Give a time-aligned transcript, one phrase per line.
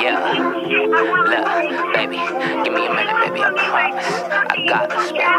[0.00, 0.10] Yeah.
[1.30, 2.18] Look, baby,
[2.64, 3.40] give me a minute, baby.
[3.44, 4.10] I promise.
[4.50, 5.30] I got this, baby.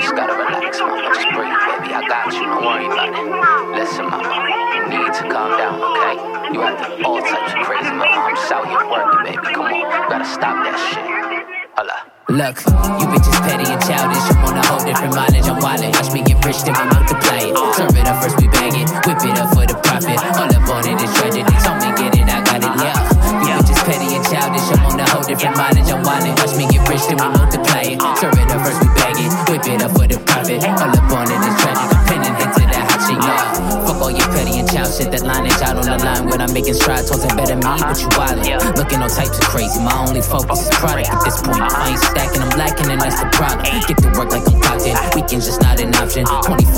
[0.00, 1.02] Just gotta relax, mama.
[1.02, 1.90] Just breathe, baby.
[1.94, 2.46] I got you.
[2.46, 3.74] Don't worry about it.
[3.74, 4.22] Listen, mama.
[4.22, 6.14] You need to calm down, okay?
[6.54, 8.06] You acting all types of crazy, mama.
[8.06, 9.42] I'm just out here working, baby.
[9.54, 9.74] Come on.
[9.74, 11.02] You gotta stop that shit.
[11.74, 12.06] Holla.
[12.30, 12.56] Look,
[13.02, 13.61] you bitches petty
[24.70, 25.90] I'm on a whole different mileage.
[25.90, 26.36] I'm wildin'.
[26.38, 27.98] Watch me get rich, then we multiply it.
[28.18, 29.32] Serve it up first, we bag it.
[29.50, 30.62] Whip it up for the profit.
[30.62, 31.88] All up on it is tragic.
[31.90, 33.86] I'm pinning to that hot shit, yeah.
[33.86, 35.10] Fuck all your petty and child shit.
[35.10, 37.74] That line is out on the line when I'm making strides towards a better me.
[37.82, 38.76] But you wildin'.
[38.76, 39.80] Looking all types of crazy.
[39.82, 41.60] My only focus is product at this point.
[41.60, 43.66] I ain't stacking, I'm lacking, and that's the problem.
[43.88, 44.86] Get to work like I'm clocked.
[45.14, 46.24] Weekends just not an option.
[46.24, 46.71] 24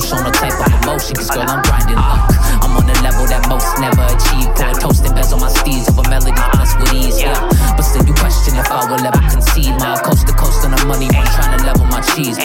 [0.00, 1.14] don't show no type of emotion.
[1.16, 1.96] Cause girl, I'm grinding.
[1.96, 2.22] Look,
[2.64, 4.48] I'm on a level that most never achieve.
[4.56, 7.36] Pour a toast and on my steeds over melody, plus with ease, yeah.
[7.76, 9.76] But still, you question if I will ever concede.
[9.76, 12.38] My coast to coast on the money, man, trying to level my cheese,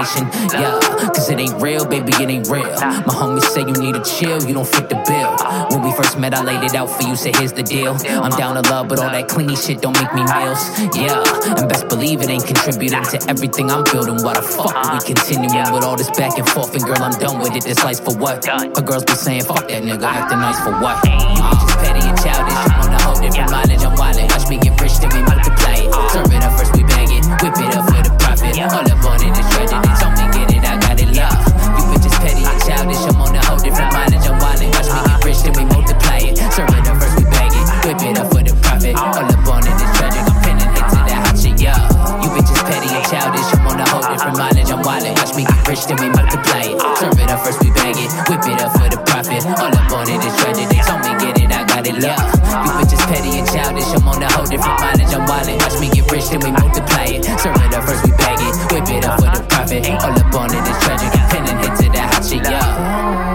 [0.00, 0.60] examination.
[0.60, 2.70] Yeah, cause it ain't real, baby, it ain't real.
[3.06, 5.36] My homies say you need to chill, you don't fit the bill.
[5.70, 7.96] When we first met, I laid it out for you, said here's the deal.
[8.08, 10.62] I'm down to love, but all that clingy shit don't make me meals.
[10.96, 11.22] Yeah,
[11.58, 14.22] and best believe it ain't contributing to everything I'm building.
[14.22, 16.74] Why the fuck we continuing with all this back and forth?
[16.74, 17.64] And girl, I'm done with it.
[17.64, 18.44] This life's for what?
[18.44, 21.04] Her girls be saying, fuck that nigga, acting nice for what?
[21.04, 23.84] You bitches petty and childish, you want a whole different mileage.
[23.84, 25.90] I'm wildin', watch me get rich, then we multiply it.
[26.12, 26.49] Serve it up
[45.70, 46.76] rich, then we multiply it.
[46.98, 48.10] Serve it up first, we bag it.
[48.26, 49.46] Whip it up for the profit.
[49.46, 50.66] All up on it is tragic.
[50.66, 52.18] They told me get it, I got it, yeah.
[52.66, 55.14] You bitches petty and childish, I'm on a whole different mileage.
[55.14, 57.22] I'm wildin', watch me get rich, then we multiply it.
[57.38, 58.54] Serve it up first, we bag it.
[58.74, 59.86] Whip it up for the profit.
[60.02, 61.10] All up on it is tragic.
[61.30, 63.29] Pinning hit to that hot shit, yeah.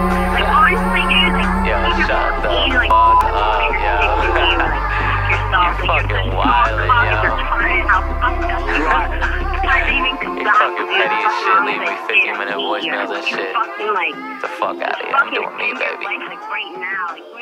[12.76, 13.54] 50 minute voicemails and shit.
[14.12, 15.16] Get the fuck out of here.
[15.16, 16.04] I'm doing me, baby.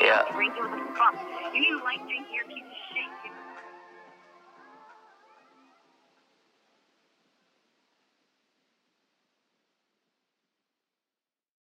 [0.01, 0.23] Yeah.
[1.53, 3.11] You like drinking your piece of shit.